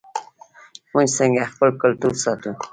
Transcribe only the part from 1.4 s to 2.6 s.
خپل کلتور ساتو؟